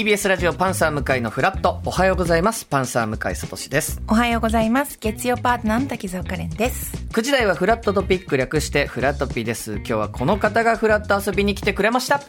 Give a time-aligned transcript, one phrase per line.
[0.00, 4.96] TBS ラジオパンサー向井のフラットおはようございますパンサー向井聡ですおはようございます。
[4.98, 6.96] 月曜パートナーの滝沢カレンです。
[7.12, 12.22] 9時台はフラットトピック略してフラットピーです今日はこの方がフラット遊びに来てくれました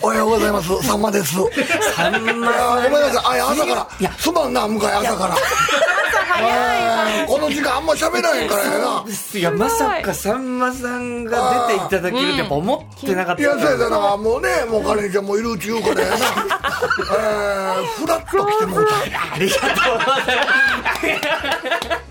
[0.00, 0.82] おはようございます。
[0.82, 1.34] さんまです。
[1.94, 2.50] さんまごめんな
[3.10, 3.40] さい。
[3.40, 3.88] あ、朝から。
[4.00, 5.34] いやすまんな、向井朝から。
[5.34, 7.13] 早い。
[7.54, 9.04] 時間あんま喋らへんからやな。
[9.38, 14.16] いやまさかさんまさんが出ていただけるってやっぱ思ってなかったいや、そうやそうやな。
[14.16, 16.16] もうね、もうカレンちゃんもいるうち言うからやな。
[16.18, 18.94] えー、フラッと来てもうた。
[18.94, 20.36] ありがとうござい
[21.90, 22.03] ます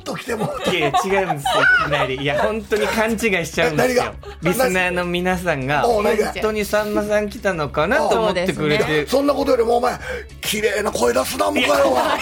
[0.00, 0.52] ッと来ても。
[0.72, 2.16] いや違うんですよいきなり。
[2.16, 4.04] いや本当に勘違いしちゃうんですよ。
[4.04, 4.14] 何が？
[4.42, 6.04] リスナーの皆さんが本
[6.40, 9.06] 当にさんまさん来たのかなと思ってくれそうて。
[9.06, 9.98] そんなことよりもお前、
[10.40, 12.18] 綺麗な声出すな、向井は。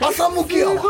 [0.00, 0.82] 朝向きやわ。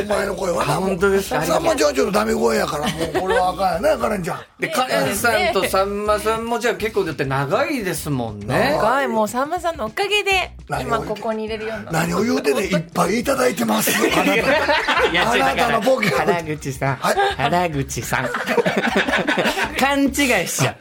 [0.00, 0.74] お前の声はな。
[0.74, 1.42] 本当ですか？
[1.42, 4.40] さんまちゃんはちょっとダメ声やから、もうこれはあかんやね、 カレンちゃん。
[4.58, 8.78] でカレンさんとさんまさんもじゃあ結構だって長いですもんね。
[8.80, 11.92] はい、もうさんまさんのおかげで、今ここに入れるようにな。
[11.92, 13.90] 何を言うてね、いっぱいいただいてます。
[14.14, 15.32] あなた。
[15.32, 16.08] あなたのボケ。
[16.10, 18.30] 原口さん、原口さん。
[19.78, 20.12] 勘違い
[20.46, 20.76] しちゃ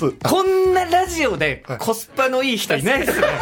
[0.00, 0.14] う。
[0.22, 3.26] こんなラジオでコスパのいい人いないですよ。
[3.26, 3.32] ね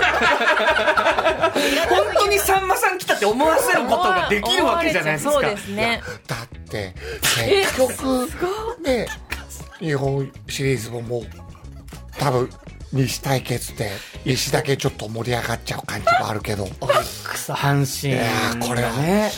[1.88, 5.32] 本当にさんまさん来たって思わせることができるわけじゃないですか。
[5.32, 6.02] そうですね。
[6.26, 6.94] だって
[7.36, 8.28] 結局
[8.84, 9.06] ね
[9.78, 11.22] 日本シリーズももう
[12.18, 12.50] 多分
[12.92, 13.90] 西対決で
[14.24, 16.66] 西だけちょっと盛り上がっちゃう感じもあるけど。
[16.66, 18.14] くそ阪神。
[18.14, 19.30] いやーこれはね。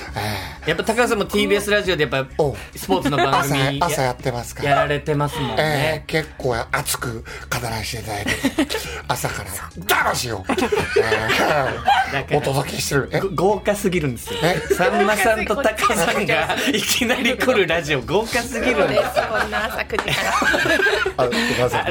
[0.64, 4.70] えやっぱ高橋さんも TBS ラジオでやっぱおスポーツの番朝組朝ややってますから。
[4.70, 6.04] やられてますもんえね。
[6.04, 7.24] え結構熱く語
[7.62, 8.30] らせていただいて。
[9.08, 10.34] 朝から楽し え
[12.30, 12.36] え。
[12.36, 14.40] お届けしてる豪華すぎるんですよ。
[14.42, 14.60] え？
[14.74, 19.24] さんまさんとタカさんが いきなり来るラジオ豪華すぎるんですよ。
[19.30, 20.22] こんな朝9時か
[21.16, 21.28] ら。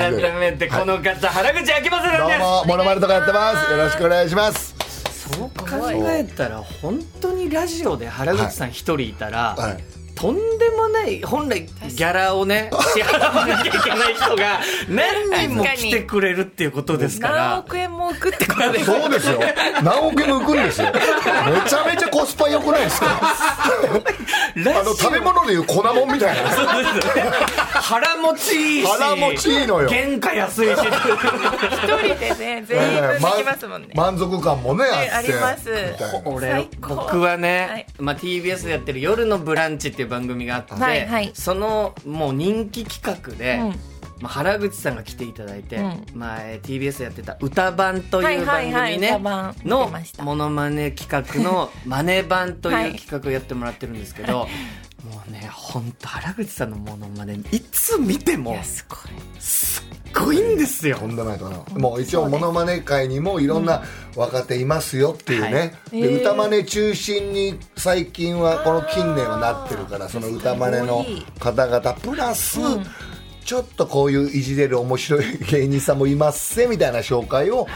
[0.10, 2.40] 改めてこの方、原口あきまさんです。
[2.40, 3.72] どうもモノマネとかやってます。
[3.72, 4.76] よろしくお願いします。
[5.34, 5.66] そう考
[6.12, 14.60] えたら本当にラジオで原口さん一人いたら、はいとんでもない本来ギャラをね支払わなきゃいけない人が
[14.90, 19.40] 何人も来てくれるっていうことですか何ら億円も浮くってことでそうですよ。
[19.82, 20.88] 何億円も浮くんですよ。
[20.94, 21.02] め
[21.70, 23.08] ちゃめちゃコスパ良くないですか？
[23.12, 26.50] あの食べ物でいう粉もんみたいな。
[27.82, 29.90] 腹持ちいいし腹持ちいいのよ。
[29.90, 30.72] 原価安いし。
[30.72, 33.90] 一人でね、全員分できますもんね。
[33.96, 35.12] 満足感もねあって。
[35.12, 35.70] あります。
[36.26, 37.86] 俺僕はね、はい。
[38.00, 41.32] まあ、TBS でやってる「夜のブランチ」っていう番組があって、はいはい。
[41.34, 43.76] そのもう人気企画で、うん。
[44.22, 46.06] まあ、原口さんが来ていただいて、うん。
[46.14, 50.24] まあ、えー TBS やってた「歌番」という番はいはいはい組ね歌番見のてました。
[50.24, 54.48] モノマネ企画の「マネ版」という企画をやってもらってるんですけど、
[55.04, 59.00] もうね本当原口さんのモノマネいつ見てもすごい。
[59.40, 59.84] すっ
[60.14, 60.98] ごいんですよ。
[60.98, 61.46] とんでもないと
[61.80, 63.84] もう一応モノマネ界にもいろんな
[64.16, 66.02] 若手いますよっていうね、はい。
[66.02, 71.06] で歌マネ中心に最近はこの近年はなってるからその歌マネの
[71.40, 72.60] 方々プラス、
[73.46, 76.00] ちょっとこういういじれる面白い芸人さん。
[76.00, 77.68] もいますせみたいな紹介を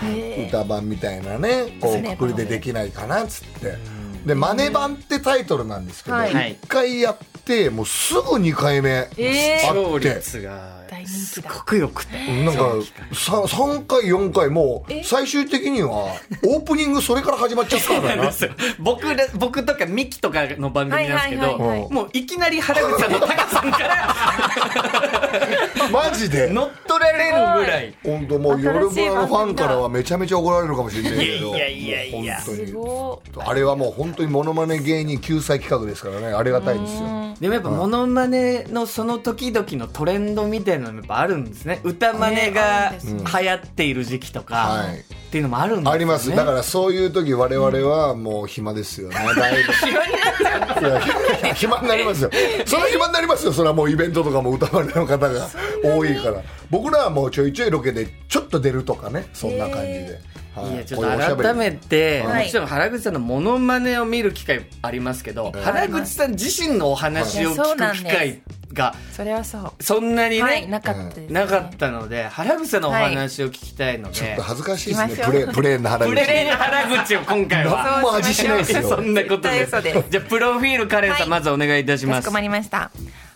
[0.47, 3.78] 歌版みたいなねこうくくりでできないかなっつって
[4.25, 6.31] で「マネ版」ってタイトルなんですけど、はい。
[6.31, 9.55] 1回やってもうすぐ2回目えー。
[9.55, 10.09] あ視聴って。
[10.15, 10.83] 率が。
[11.05, 12.15] すごくよくて。
[12.45, 12.61] なんか
[13.11, 15.03] 3, 3回4回もうえ？
[15.03, 16.15] 最終的には
[16.45, 18.25] オープニングそれから始まっちゃったからな。
[18.27, 18.51] ですよ。
[18.79, 24.15] 僕ら僕とかミキとかの番組なんですけど、もういきなり原口さんのタカさんから
[25.91, 26.49] マジで？
[26.53, 27.33] 乗っ取られる
[27.65, 27.93] ぐらい。
[28.03, 31.55] 本当もう夜ブラのファンからはめちゃめちゃ怒られるかもしれないけど。
[31.55, 32.41] いやいやいやいや。
[32.41, 32.67] 本当に。
[32.67, 36.27] すごあれはもう本当にモノマネ芸人救済企画ですからね。
[36.27, 41.81] ありがたいですよでもやっぱモノマネのその時々のトレンドみたいなのもやっぱあるんですね。
[41.83, 45.95] 歌マネが流行っている時期とか、はいっていうのもあるんですよね。
[45.95, 46.30] あります。
[46.30, 49.15] だからそういう時我々はもう暇ですよね。
[49.35, 50.85] だいぶ。
[50.85, 52.30] いや暇になりますよ。
[52.68, 53.51] それは暇になりますよ。
[53.51, 55.50] それはもうイベントとかも歌われの方が
[55.83, 56.44] 多いから。
[56.69, 59.25] 僕らはもうちょいちょいロケでちょっと出るとかね。
[59.33, 60.19] そんな感じで、
[60.56, 60.77] はい。
[60.77, 61.50] やちょっこういうおしゃべり。
[61.50, 62.45] と改めて、はい。
[62.45, 69.83] もちろん原口さんのモノマネを見る機会ありますけど、原口さん自身のお話を聞く機会がそれはそう。
[69.83, 71.27] そんなにね、はい、なかったね。
[71.29, 75.25] なかったので原口さんのお話を聞きたいので、ちょっと恥ずかしいですね。
[75.25, 77.83] プレープレーンな原口プレーン原口を今回は。
[77.83, 78.89] 何も味しないですよ。
[78.89, 79.67] そんなことで。
[80.09, 81.29] じゃあプロフィールカレンさん、はい。
[81.29, 82.17] まずお願いいたします。
[82.17, 82.91] かしこまりました。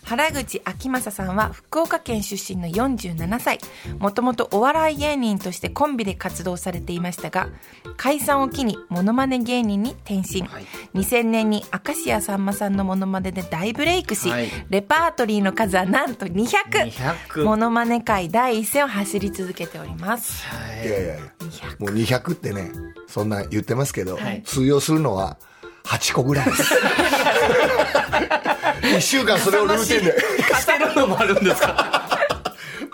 [0.08, 3.58] 原口秋正さんは福岡県出身の47歳。
[3.98, 7.50] もともとお笑い芸人としてコンビで活動されていましたが、
[7.98, 10.40] 解散を機にモノマネ芸人に転身。
[10.40, 10.64] はい
[10.94, 16.90] 2000年に明石家さんまさんのモノマネで大ブレイクし、はいレパートリーの数はなんと200。
[16.90, 20.46] 200モノマネ界第一線を走り続けております。
[20.84, 21.24] いやいやいや
[21.78, 22.72] もう200ってね
[23.06, 25.36] そんな言ってますけど、はい通用するのは
[25.84, 26.74] 8個ぐらいです
[28.96, 30.38] 1週間それをルーティンで。
[30.54, 32.08] してるのもあるんですか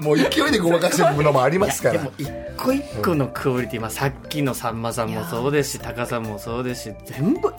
[0.00, 1.98] もう勢いでごまかしてるのもありますから。
[1.98, 7.52] でも一個一個のクオリティ、まあ、さっきのさんまさんもそうですしタカさんもそうですし全部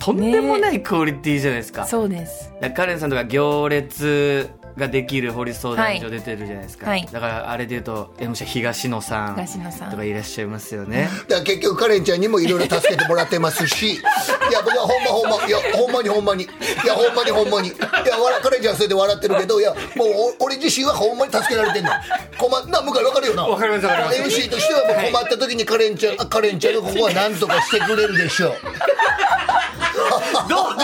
[0.00, 2.52] とんでもないクオリティじゃないですか,、そうです。
[2.76, 4.48] カレンさんとか行列
[4.78, 7.06] ができる堀相談所出てるじゃないですか、はい。
[7.10, 9.90] だからあれで言うと MC 東野さん東野さん。
[9.90, 13.94] とかいらっしゃいますよね、だから結局カレンちゃんにもいろいろ助けてもらってますし。
[14.48, 15.46] いや僕はほんまほんま。
[15.46, 16.44] いやほんまにほんまに。
[16.44, 16.46] い
[16.86, 17.68] やほんまにほんまに。
[17.68, 20.08] いや笑カレンちゃんはそれで笑ってるけどいやもう
[20.40, 21.90] お俺自身はほんまに助けられてんの。
[22.38, 23.46] 困っな向井分かるよな。
[23.46, 24.40] わかりますわかります。
[24.40, 28.52] MC としてはもう困った時にカレンちゃん、あカレンちゃんがここは何とかしてくれるでしょう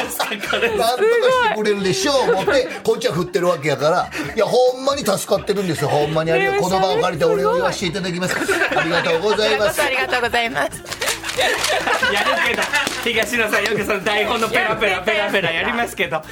[0.05, 4.11] ですかなんとかしてくれるでしょう思ってこっちは振ってるわけやから。
[4.35, 5.89] いやほんまに助かってるんですよ。
[5.89, 6.63] ほんまにありがとう。
[6.63, 8.37] この場を借りてお礼を言わせていただきます。
[8.77, 10.71] ありがとうございますありがとうございます。
[12.13, 12.63] やるけど。
[13.05, 16.23] 東野さんよくその台本のペラペラペラペラやりますけど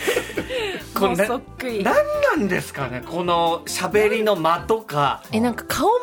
[0.95, 1.83] こもうそっくり。
[1.83, 5.23] 何なんですかねこの喋りの間とか。
[5.33, 5.95] え、なんか顔も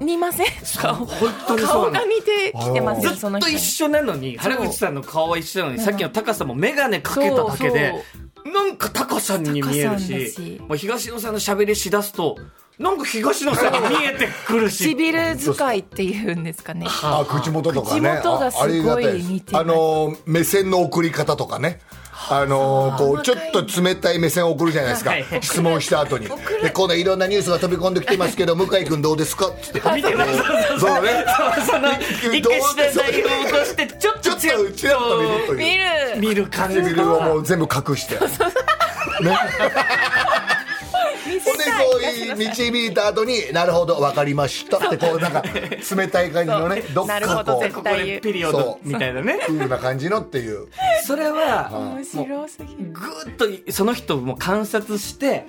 [0.00, 0.46] 似似ません？
[0.80, 1.06] 顔本
[1.46, 3.40] 当にそう顔が似てきてますよ、ずっ。
[3.40, 7.94] と一緒なのに原口さんの顔は一緒なのにさっきのタカさんも眼鏡かけただけで
[8.52, 10.60] なんかタカさんに見えるしし。
[10.66, 12.36] もう東野さんの喋りしだすと
[12.78, 14.94] なんか東野さんに見えてくるし。
[14.94, 16.86] 唇使いっていうんですかね。
[16.88, 17.26] あ。
[17.28, 18.00] 口元とかね。
[18.00, 21.80] 口元がすごい似てあの目線の送り方とかね
[22.30, 25.10] あのこうちょっと冷たい目線を送るじゃないですか。
[25.10, 26.28] はい質問した後に。
[26.62, 29.48] でこんないろんなニュースが飛び込んできてますけど 向井君どうですか？
[29.48, 29.80] っつって。
[29.80, 30.02] そうね。
[31.66, 31.88] その
[32.34, 34.36] 一回した台本としてちょっとちょっ
[34.66, 35.58] とちらっと見るという。
[35.58, 36.28] 見る。
[36.28, 36.76] 見る感じ。
[36.80, 38.14] 唇をもう全部隠して。
[38.16, 38.20] ね。
[41.44, 50.68] ほんでこう導いた後に「なるほど分かりました」ってこうなんか冷たい感じのねどっかこうここでピリオドみたいなねクールな感じのっていう
[51.04, 52.64] それは面白す。
[52.64, 52.92] ぎる。
[52.92, 55.46] ぐっとその人も観察して、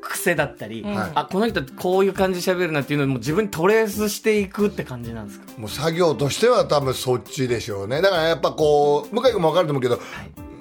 [0.00, 5.40] 癖だったり、はいあこの人こういう感じで喋るなっていうのをも自分にトレースしていくって感じなんです。
[5.40, 10.00] かもう作業としては多分そっちでしょうねだからやっぱこう向井君も分かると思うけど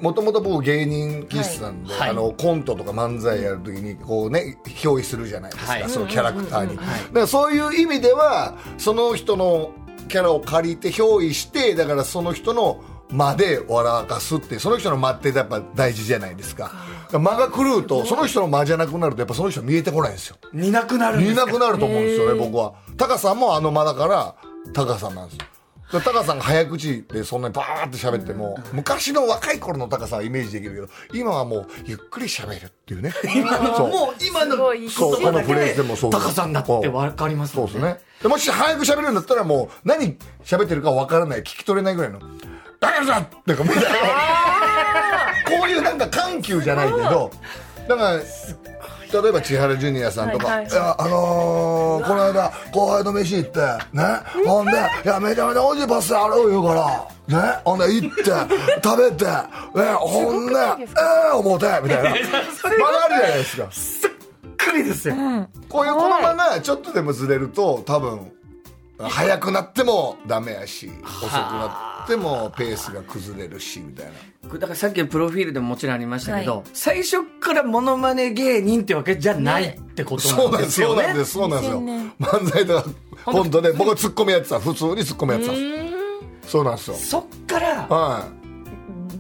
[0.04, 2.10] もともと僕芸人気質なんで、はい。
[2.10, 5.90] あのコントとか漫才やるときにこうね憑依するじゃないですか、はい。
[5.90, 9.72] そのキャラクターに、だからそういう意味ではその人の
[10.10, 16.72] キャラを借りて憑依してだからその人の間で笑かすってその人の間ってやっぱ大事じゃないですか。
[17.12, 20.36] 間が狂うとその人の間じゃなくなるとやっぱその人見えてこないんですよ。
[20.52, 21.46] 見なくなるんで見すか？
[21.46, 22.74] なくなると思うんですよね僕は。
[22.98, 24.36] タカさんもあの間だから
[24.74, 25.46] タカさんなんですよ。
[25.46, 25.53] で
[26.02, 33.12] タカさんが早口でそんなにバーって喋っても昔の若い頃のタカさんはイメージできるけど今はもうゆっくり喋るっていうね。
[33.76, 33.90] そう。
[33.90, 34.56] もう今の
[34.90, 36.12] そうこのフレーズでもそう。
[36.12, 38.00] タカさんだって分かりますもんそうですね。
[38.22, 42.20] でもし早く喋るんだったらもう何喋ってるか分からない聞き取れないぐらいの
[42.80, 43.90] 「だからさ!」ってかみたいな
[45.60, 47.32] こういうなんか緩急じゃないけど
[47.88, 48.20] だから
[49.22, 50.68] 例えば千原ジュニアさんとか、はいはい。
[50.68, 53.60] いやあのーこの間後輩と飯行って
[53.94, 54.04] ね？
[54.46, 54.72] ほんで
[55.06, 56.74] 「いやめちゃめちゃ美味しいパスタある言うか
[57.30, 57.62] らね？
[57.64, 58.24] ほんで行って
[58.84, 60.86] 食べてえほんでえ
[61.32, 62.10] え思うて」みたいな。
[62.10, 62.18] 間が
[63.06, 63.68] あるじゃないですか。
[63.72, 64.12] すっ
[64.58, 65.16] くりですよ、
[65.70, 68.32] こういうこの間がちょっとでもずれると多分
[69.10, 74.12] 早くなってもダメやし遅くなってもペースが崩れるしみたいな。
[74.54, 76.64] だからさっきのプロフィールでももちろんありましたけど、はい。
[76.74, 81.14] 最初からモノマネ芸人ってわけじゃないってことそうなんでよね。
[81.14, 81.72] ですすそうなんです。
[81.72, 81.82] そうなんですよ。
[81.82, 82.12] 2000年。
[82.20, 82.86] 漫才とか
[83.26, 85.62] コントで僕はツッコミやってた普通にツッコミやってたんで
[86.44, 86.52] す。
[86.52, 86.96] そうなんですよ。
[86.98, 88.28] そっからは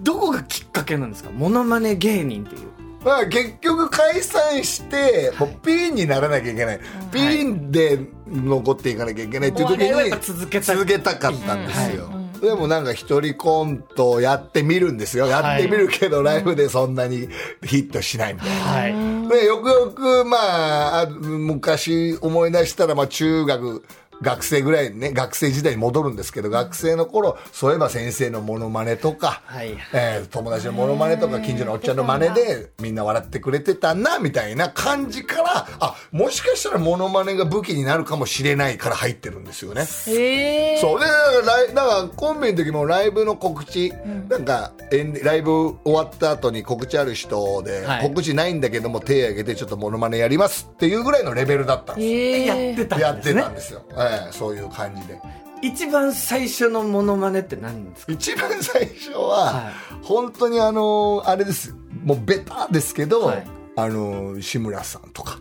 [0.03, 1.31] どこがきっかけなんですか？
[1.31, 2.61] モノマネ芸人っていう。
[2.61, 2.65] い
[3.03, 6.79] まあ結局解散してもうピンにならなきゃいけない。
[7.11, 12.09] ピンで残っていかなきゃいけないっていう時にぱ続けた続けたかったんですよ、
[12.41, 15.27] でもなんか一人コントをやってみるんですよ。
[15.27, 17.29] やってみるけどライブでそんなに
[17.63, 18.55] ヒットしないみたいな。
[18.55, 19.29] はい。
[19.29, 23.83] でよくよくまああ昔思い出したらまあ中学
[24.21, 29.77] 学生ぐらいね、学生時代に戻るんですけど、学生の頃、そういえば先生のモノマネとか、はい。
[29.93, 39.83] えー友達のモノマネとか、近所のおっちゃんの真似で、みんな笑ってくれてたな、みたいな感じから、あ、もしかしたらモノマネが武器になるかもしれないから入ってるんですよね。
[40.07, 43.93] へえそうでだからライだからコンビの時もライブの告知、
[44.29, 45.51] なんかエンディライブ
[45.83, 48.03] 終わった後に告知ある人で、はい。
[48.03, 53.41] 告知ないんだけども手挙げてちょっとモノマネやりますっていうぐらいのレベルだったんですやえってたやってんですね。
[53.41, 53.95] たんですよ、え
[54.29, 55.19] えそういう感じで。
[55.61, 58.11] 一番最初のモノマネって何ですか？
[58.11, 61.73] 一番最初は、は本当にあのあれです。
[62.03, 63.47] もうベタですけど、はい。
[63.75, 65.39] あの志村さんとか。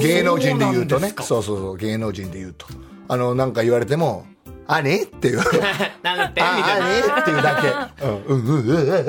[0.00, 1.14] 芸能人で言うとね。
[1.20, 2.66] そうそうそう芸能人で言うと。
[3.08, 4.24] あのなんか言われても
[4.66, 5.36] 「あれ?」っていう。
[6.02, 6.40] なんて？
[6.40, 6.86] あみたいな。
[6.86, 7.20] あれ？
[7.20, 7.62] っていうだ
[8.00, 8.06] け。
[8.06, 9.04] うん、うん、うん、うん、うん、うん、っ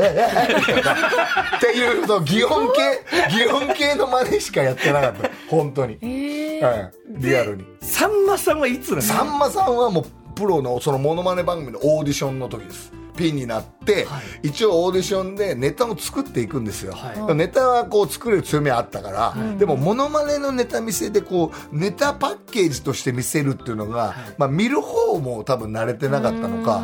[1.60, 5.30] ていう、そう、擬音系、擬音系の真似しかやってなかった。
[5.50, 5.94] 本当に。
[5.94, 6.92] へえはい。
[7.10, 7.66] リアルに。
[7.82, 10.06] さんまさんはいつなんですかさんまさんはもう、
[10.36, 12.92] プロの、そのモノマネ番組のオーディションの時です。
[13.16, 14.48] ピンになって、はい。
[14.48, 17.36] 一応オーディションでネタを作っていくんですよ、はい。
[17.36, 26.80] ネタはこう作れる強みはあったから、でもモノマネのネタ見せでこうネタパッケージとして見せるっていうのが、まあ、見る方も多分慣れてなかったのか、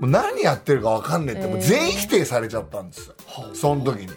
[0.00, 3.14] もう何やってるか分かんねえってもう全否定されちゃったんですよ、
[3.52, 4.08] その時に。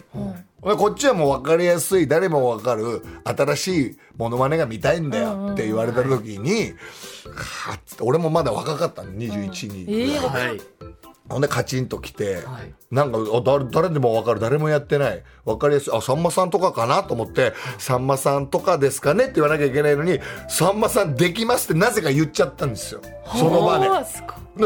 [0.62, 6.72] でこっちはもう分かりやすい誰も分かる新しいモノマネが見たいんだよって言われた時に、
[7.34, 10.60] はっつって俺もまだ若かったの21に、ええはい
[11.28, 12.74] ほんでカチンと来て、はい。
[12.90, 14.40] なんかあ誰誰でも分かる。
[14.40, 15.22] 誰もやってない。
[15.44, 15.92] 分かりやすい。
[15.94, 23.02] あさんまさんとかかなと思ってさんまさんとかですかねって言わなきゃいけないのにさんまさんできますってなぜか言っちゃったんですよ。
[23.36, 23.88] その場で。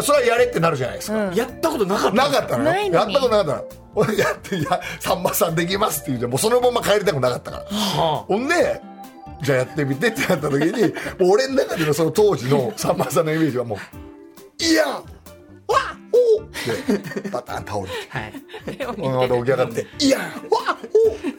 [0.03, 3.65] それはやれってなるじゃないですか、やったことなかったなかったのやったことなかったの。
[3.95, 7.65] 俺やっていやさんまさんできますって言ってもうそのまま帰りたくなかったから。
[7.65, 8.81] はほんで
[9.43, 13.79] じゃあやってみてってなった時に俺の中でのその当時のさんまさんのイメージはもう
[14.65, 15.03] 「いや
[16.43, 16.53] んわっ
[16.89, 17.91] おっ!」ってバタン倒れて。
[18.09, 18.33] はい。
[19.21, 20.11] また起き上がって「い。
[20.11, 20.29] やわっ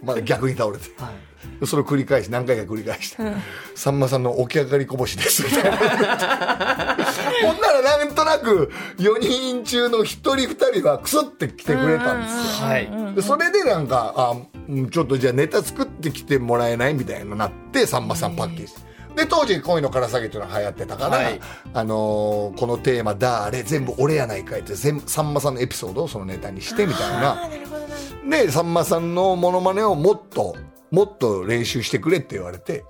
[0.02, 1.66] おまだ逆に倒れて、はい。
[1.66, 3.24] それを繰り返し何回か繰り返して
[3.76, 12.68] 「さんまさんの起き上がりこぼしです」みたいなほんならなんとなく4人中の1人2人はクスって来てくれたんですよ。
[12.68, 13.16] はい。
[13.16, 14.36] でそれでなんかあ
[14.68, 16.96] うんちょっとじゃあネタ作ってきてもらえない？
[16.96, 18.74] みたいになってさんまさんパッケージ
[19.16, 21.40] で当時恋のから下げっていうのが流行ってたから、はい。
[21.74, 27.50] あのーこのテーマだあれ全部俺やないかいって全部さんまさんのエピソードをそのネタにしてみたいな。
[28.30, 30.56] でさんまさんのモノマネをもっと
[30.92, 32.86] もっと練習してくれって言われて。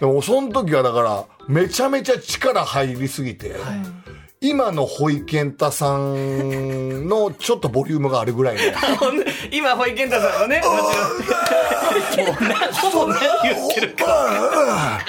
[0.00, 3.54] でもその時はだからめちゃめちゃ力入りすぎて、
[4.40, 8.60] 今のホイケンタさんのちょっとボリュームがあるぐらいの
[9.54, 10.64] 今ホイケンタさんはねも
[12.10, 15.00] ちろんもう何言ってるか。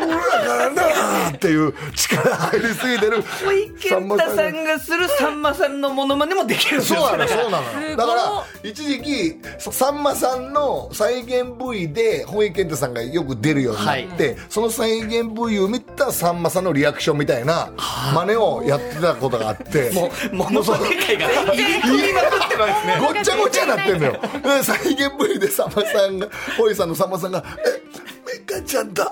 [0.00, 17.70] 俺らからなっていう力入りすぎてるホイケンタさんがするさんまさんのモノマネもできるそうなのそうなのだから一時期さんまさんの再現部位でホイケンタさんがよく出るようになって、その再現部位を見たさんまさんのリアクションみたいな
[18.14, 24.12] 真似をやってたことがあってもうモノマネ界が入りまくってますねごっちゃごちゃになってんのよ。
[24.42, 27.82] で 再現部位でさんまさんがホイさんのさんまさんが「え
[28.26, 29.04] メカちゃんだ」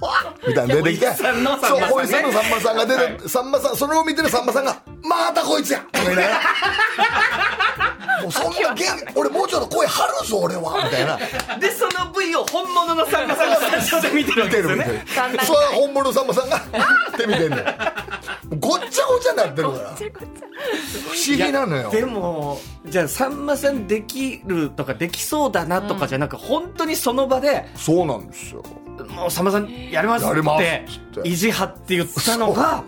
[0.00, 1.06] わみたいなの出てきて。
[1.06, 1.92] ホイさんのさんそうまさんね。
[1.92, 6.40] ホイさんのさんまさんが出て、さんまさんそれを見てるさんまさんが「またこいつや!」とか言いながら
[8.22, 8.84] もうそんな元
[9.16, 10.84] 俺もうちょっと声張るぞ俺は。
[10.84, 11.18] みたいな。
[11.58, 17.64] でその部位を本物のさんまさんがスタジオで見てるわ見てる見てけですよねそれは本物のさんまさんが「あーって見てんのよ
[18.58, 19.94] ごっちゃごちゃになってるから。
[19.94, 20.04] 不
[21.16, 21.90] 思議なのよ。
[21.90, 28.62] でもじゃあさんまさんできるとかできそうだなとかじゃなく、本当にその場でそうなんですよ。
[29.08, 30.84] もうさんまさんやりますやりますって。
[30.88, 32.84] つって意地張って言ったのが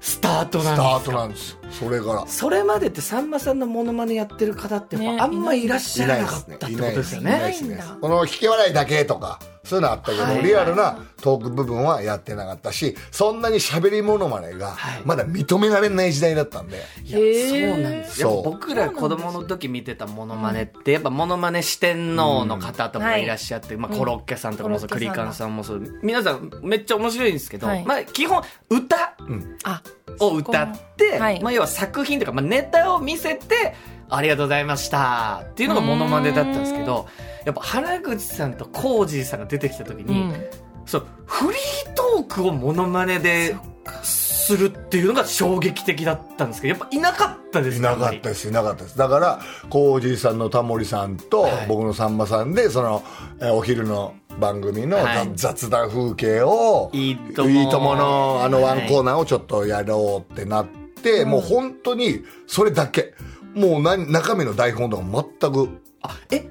[0.00, 1.58] スタートなんスターですかトなんですよ。
[1.70, 2.26] それから。
[2.26, 7.54] それまでってさんまさんのモノマネやってる方ってあんまいらっしゃらなかったってことですよね。
[8.00, 10.42] この引き笑いだけとかそういうのあったけど、はい。
[10.42, 15.02] リアルなトーク部分はやってなかったしそんなに喋りモノマネがはい。
[15.04, 18.42] まだ認められない時代だったんで、いやへーそうなんですよ。
[18.44, 26.00] 僕ら子供の時見てたモノマネってやっぱモノマネ四天王の方とかいらっしゃって、まあ、コロッケさんとかもそう、クリカンさんもそう。
[26.02, 27.84] 皆さんめっちゃ面白いんですけど、はい。
[27.84, 29.16] まあ基本歌
[29.64, 29.82] あ
[30.20, 31.42] を歌って、はい。
[31.42, 33.74] まあ、要は作品とか、まあ、ネタを見せて
[34.08, 35.42] ありがとうございました。
[35.44, 37.06] っていうのがモノマネだったんですけど
[37.44, 40.44] やっぱ原口さんとコージーさんが出てきた時に、うん。
[40.84, 43.56] そうフリートークをモノマネで
[44.02, 48.96] するっていうのが衝撃的だったんですけどやっぱいなかったですいなかったですいなかったです。
[48.96, 51.66] だからコージーさんのタモリさんとはい。
[51.66, 53.02] 僕のさんまさんでその、
[53.40, 55.32] えーお昼の番組のはい。
[55.34, 57.48] 雑談風景を、いいとも。
[57.48, 60.66] いいとものあのワンコーナーをちょっとやろうってなっ
[61.02, 63.14] て、もう本当にそれだけ。
[63.56, 66.46] もう何中身の台本とか全くあえ？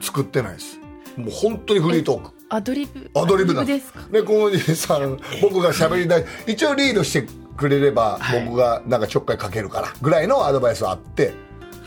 [0.00, 0.78] 作ってないです。
[1.16, 2.30] もう本当にフリートーク。
[2.48, 3.10] アドリブ？
[3.14, 4.00] アドリブなんでですすか？
[4.10, 6.24] で小森さん僕が喋りだい。
[6.46, 8.44] 一応リードしてくれればはい。
[8.44, 11.32] 僕がなんかちょっかいかけるからぐらいのアドバイスはあって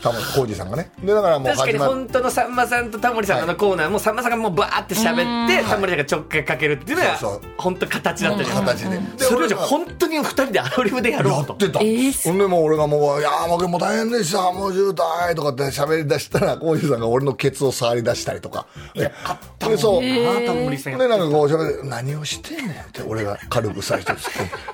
[0.02, 0.90] 多分浩二さんがね。
[1.02, 5.12] でだからもう確かに本当のさんまさんとタモリさんのあのコーナーもさんまさんがもうバーって喋
[5.46, 7.40] ってタモリさんがちょっかいかけるっていうのがそうそう。
[7.58, 8.98] 本当形だったじゃない形で。
[8.98, 11.52] でそれをじゃあ本当に二人でアドリブでやろうと。
[11.52, 18.66] やってた、えーほんでもう俺がもう「いやーもうもう大変でしたもう渋滞」とかって喋り出したら浩二さんが俺のケツを触り出したりとか。
[18.94, 19.12] で
[19.58, 20.02] でそう。
[20.02, 24.16] ああタモリさんやってでなんかこう喋って何をしてんねんって俺が軽く最初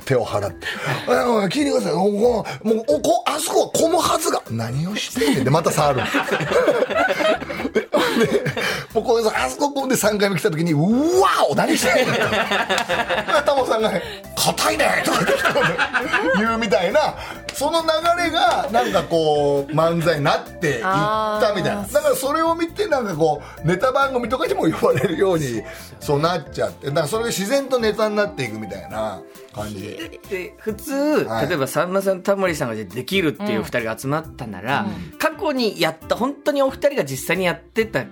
[0.04, 0.66] 手を払って
[1.08, 1.92] 「あの聞いてください。
[1.94, 6.02] もうこのもうおこあそこは混むはずが何をしてんねん」でまた触る。
[7.74, 8.44] でで
[8.94, 12.22] もうこうあそここで3回目来た時に「うわお何してんねん」 と
[13.44, 13.90] タモさんが
[14.36, 15.18] 「硬いね」とか
[16.36, 17.14] 言うみたいな。
[17.54, 21.86] その流れがなんかこう漫才になっていったみたいな。
[21.86, 25.62] だからそれを見てなんかこうネタ番組とかにも呼ばれるように
[26.00, 26.88] そうなっちゃって。
[26.88, 29.20] だからそれが自然とネタになっていくみたいな
[29.54, 29.80] 感じ。
[30.28, 30.92] で普通、
[31.24, 31.48] はい。
[31.48, 34.86] 例えばさんまさんとタモリさんができるっていう二人が集まったなら、
[35.18, 38.04] 過去にやった本当にお二人が実際にやってた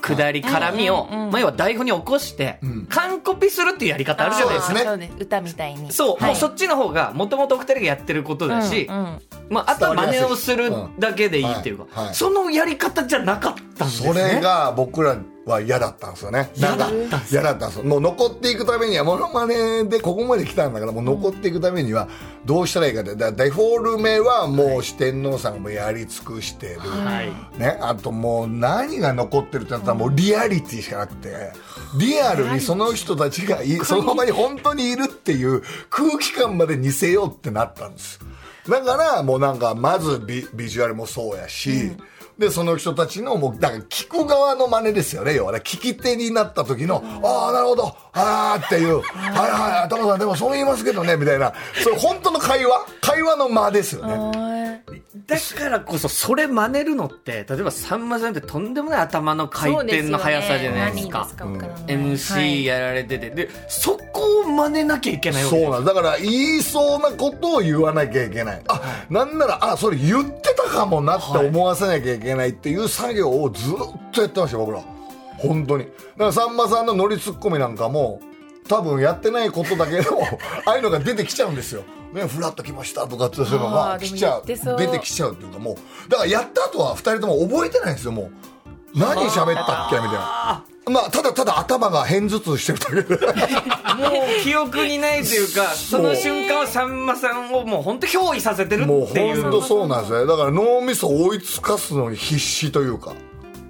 [0.00, 2.60] くだり絡みを、まあ、要は台本に起こして、
[2.90, 4.74] 完コピするっていうやり方あるじゃないですか。
[4.74, 4.80] ね。
[4.84, 5.90] そうです歌みたいに。
[5.92, 6.30] そう、はい。
[6.30, 9.18] もうそっちの方がもともとお二人がやってることだし、うんうん
[9.50, 14.08] まあ、あとは真似をするだけでいいっていうか、はいはいそのやり方じゃなかったんですね。
[14.08, 16.50] それが僕らは嫌だったんですよね。
[16.54, 17.84] 嫌だったんです嫌だったんですよ。
[17.84, 22.08] もう残っていくためには、モノマネでここまで来たんだから、もう残っていくためには、
[22.44, 23.16] どうしたらいいかって。
[23.16, 26.80] だデフォルメはもう四天王さんがもうやり尽くしてる。
[26.80, 31.52] はいね、あともう何が残ってるってなったらもうリアリティしかなくて、
[31.98, 38.20] リアルにその人たちがいその場に本当にいるっていう空気感まで似せようってなったんです。
[38.68, 41.92] だからもうなんかまずビビジュアルもそうやし、
[42.38, 45.58] で、その人たちのもう、だから聞く側の真似ですよね、要はね。
[45.58, 51.52] 聞き手になった時の、ああ、なるほど、ああっていう、はいはい、頭さんでもそう言いますけどね、みたいな。
[51.82, 52.86] それ本当の会話？
[53.00, 54.82] 会話の間ですよね。
[55.26, 61.26] だからこそそれ真似るのって例えばさんまさんってとんでもない頭の回転の速さじゃないですか。
[61.26, 65.94] すよねかわか MC やられてて、でそこを真似なきゃいけないわけそうなんだ。
[65.94, 68.62] から言いそうなことを言わなきゃいけない。
[68.68, 73.74] あ、なんならあそれ言ってたかもなって思わせなきゃいけないっていう作業をずっ
[74.12, 74.82] とやってました僕ら。
[75.38, 75.84] 本当に。
[75.84, 78.20] だからさんまさんのノリツッコミなんかも
[78.68, 80.20] 多分やってないことだけど
[80.66, 81.82] ああいうのが出てきちゃうんですよ。
[82.12, 84.42] ね、フラッと来ましたとかってそういうのが来ちゃう。
[84.46, 84.56] 出
[84.86, 86.10] てきちゃうっていうかもう。
[86.10, 88.98] だからやった後は2人とも覚えてないんですよもう。
[88.98, 93.16] 何喋ったっけみたいなまあただただ頭が偏頭痛してるだけ。
[93.16, 93.26] で
[93.96, 99.42] もう記憶にないというかその瞬間はさんまさんをもう本当憑依させてるもうっていう。
[99.42, 100.26] 本当そうなんですね。
[100.26, 103.12] だから脳みそを追いつかすのに必死というか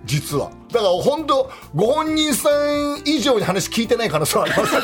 [0.04, 0.50] 実は。
[0.72, 4.74] だから本当ご本人さん以上に話聞いてない可能性はあります。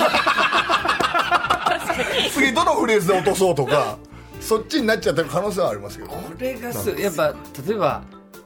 [2.32, 3.98] 次どのフレーズで落とそうとか
[4.40, 7.34] そっちになっちゃってる可能性はありますけどこれがすやっぱ
[7.66, 8.02] 例えば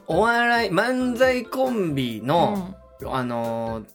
[0.07, 3.85] お笑い漫才コンビの、あのー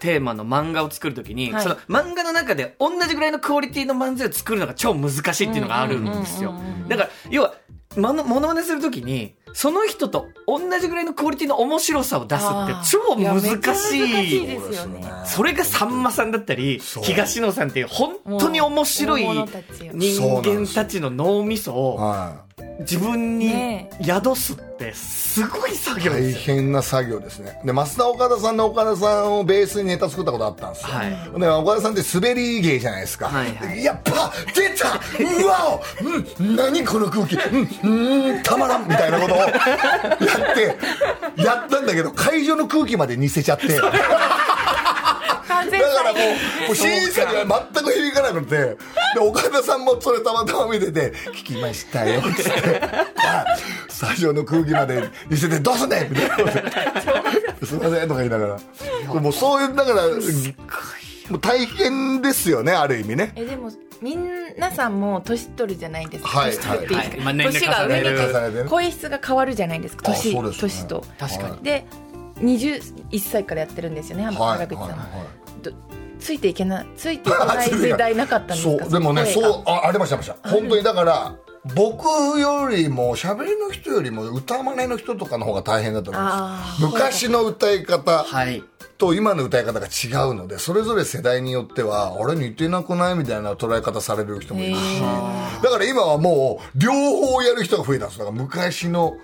[0.00, 1.62] テーマの漫画を作るときに、はい。
[1.62, 6.54] その漫画の中で同じぐらいのクオリティの漫才を作るのが超難しいっていうのがあるんですよ。
[6.88, 7.54] だから、要は、
[7.96, 14.40] もの、まねするときに、その人と同じぐらいのクオリティの面白さを出すって超難しい。
[14.40, 14.46] いい。
[14.46, 15.04] ですよね。
[15.26, 22.44] それがさんまさんだったり、東野さんっていう本当に面白い人間たちの脳みそをは
[22.80, 26.56] 自分にね宿すってすごい作業ですよ。
[26.56, 27.60] 変な作業ですね。
[27.64, 31.40] で増田岡田さんの岡田さんをベースにネタ作ったことあったんですよ、はい。
[31.40, 33.84] で岡田さんって滑り芸じゃないですか、はいはい。
[33.84, 35.00] やっぱ出た
[35.42, 39.50] うわおうん何この空気うんうんたまらんみたいなことをやっ
[41.36, 43.66] てやったんだけど会場の空気まで似せちゃって
[45.70, 48.76] だからも再うもう審査には全く響かなくてで
[49.20, 52.80] 岡田さんもそれたまたま見てて「聞きましたよ」っ て
[53.16, 53.44] あ
[53.88, 56.36] スタジオの空気まで似せて「どうすんねん!」みたいな
[57.66, 58.58] すいません」とか言いながら。
[59.20, 60.02] もうそういうだから
[61.30, 63.32] もう大変ですよねある意味ね。
[63.34, 63.70] えでも
[64.02, 67.20] 皆さんも年取るじゃないですか、はい年取るっていうか、はい。
[67.20, 70.10] まあ年が上に声質が変わるじゃないですか。
[70.10, 70.42] あ年ね。
[70.58, 71.86] 年と確かにで
[72.40, 74.88] 21歳からやってるんですよねはい原口さん。
[74.88, 74.98] も、はいはい。
[75.43, 75.43] ど
[76.20, 78.84] ついていけないついていけない世代なかったんですか？
[78.84, 80.48] そうでもねそうあありましたありました。
[80.50, 81.34] 本当にだから
[81.74, 82.06] 僕
[82.38, 88.62] よりも喋りの人よりも歌真似の人とかの方が大変だと思いまあす昔の歌い方はい。
[88.96, 94.80] と今の歌い方が違うのでそれぞれ世代によってはあれ似てなくないみたいな捉え方される人もいるし。
[95.62, 98.18] だから今はもう両方やる人が増えたんです。
[98.20, 99.14] だから昔の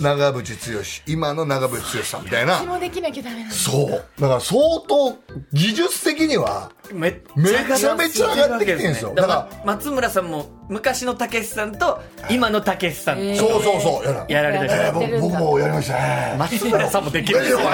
[0.00, 2.54] 長渕剛今の長渕剛さんみたいな。
[2.54, 3.54] 私もできなきゃダメなんだ。
[3.54, 4.20] そう。
[4.20, 5.16] だから相当
[5.52, 9.14] 技術的にはめめちゃめちゃ上がってきてるんですよ。
[9.14, 16.36] だから松村さんも昔のたけしさんと今のたけしさんとそうそうそうやらやられたじゃないえー僕僕もやりましたね。
[16.38, 17.66] 松村さんもできるんですよね。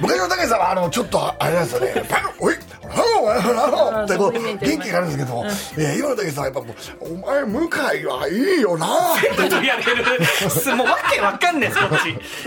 [0.00, 2.04] 昔のたけしさんはあのちょっとあれなんですよね。
[2.08, 2.60] パンおいハ
[3.02, 5.44] ローハローってこう元気があるんですけど、
[5.78, 8.86] えー今のたけしさやっぱもうお前向井はいいよな
[9.64, 10.24] やれる。
[10.50, 11.98] すもうわけわかんないですこっ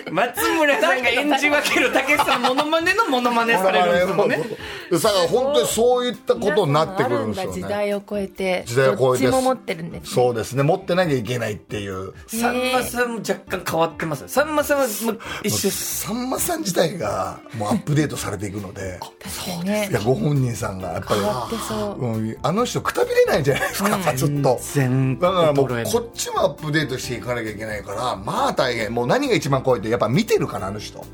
[0.06, 0.12] ち。
[0.12, 4.38] 松村さんが演じ分けるたけしさんのモノマネのモノマネされるんですもんね
[4.92, 12.14] だから本当にそういったことになってくるんですよ皆さんあるんだ時ね代を超えて時代を超えて持ってるんですねそうですね持ってなきゃいけないっていう。
[12.28, 14.28] さんまさんも若干変わってます。
[14.28, 19.00] さんまさんはもう一緒さんまさん自体がもうアップデートされていくので。
[19.24, 19.88] 確かにね。
[19.92, 21.22] いやご本人さんがやっぱり。
[21.22, 22.06] 変わってそう。
[22.06, 24.60] うんあの人くたびれないんじゃないですか、ちょっと。
[24.62, 28.94] 全だからもうこっちもアップデートしていかなきゃいけないからまあ大変。
[28.94, 31.06] もう何が一番怖いってやっぱ見てるからあの人。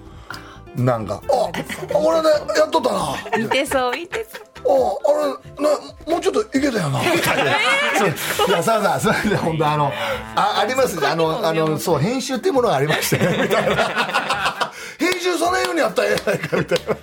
[0.76, 1.52] なんかあ
[1.96, 3.16] 俺ねやっとったな。
[3.38, 4.44] 見てそう見てそう。
[4.66, 4.72] あ
[5.12, 5.70] あれな
[6.12, 7.00] もうちょっといけたよな。
[7.00, 7.48] みたいう。
[8.48, 9.92] いやさあさあそれで本当あの
[10.36, 11.08] あありますね。
[11.08, 13.44] あのあのそう編集っていうものがありましてね。
[13.44, 14.72] みたいな。
[14.98, 16.96] 編集そのようにやったらええやないかみたいな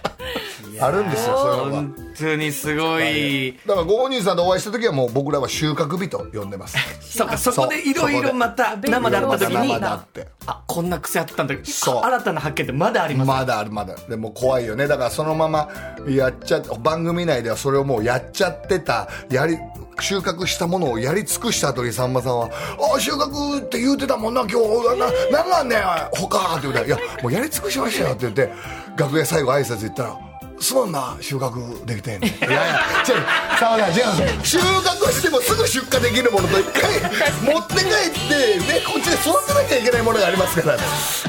[0.80, 1.70] あるんですよそういうのが。
[1.70, 3.58] 本当にすごい。
[3.66, 6.76] だからご本人さんとお会いした時はもう僕らは収穫日と呼んでます。
[7.00, 10.28] そうかそこでいろいろまた生で会った時に生で会って。
[10.46, 12.02] あこんな癖あったんだけどそう。
[12.02, 13.94] 新たな発見ってまだありますまだあるまだ。
[14.08, 14.86] でも怖いよね。
[14.86, 15.68] だからそのまま
[16.08, 19.58] やっちゃ番組内ではそれをもうやっちゃってたやり
[20.00, 22.48] 収穫したものをやり尽くした後にさんまさんは
[22.96, 24.98] 「あ収穫って言うてたもんな今日。
[25.30, 25.80] ななんなんねん
[26.12, 28.52] 他」って言うたら「いやもうやり尽くしましたよ」って言って
[28.96, 30.18] 楽屋最後挨拶行ったら
[30.60, 36.90] 「すまんな収穫できてんねん」いやいや違う違う収穫してもすぐ出荷できるものと一回
[37.42, 40.76] 持って帰ってねこっちで育てなきゃいけないものがありますから。
[40.76, 40.78] い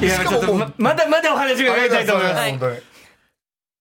[0.08, 2.91] やちょっとままだまだお話伺いたいと思います本当に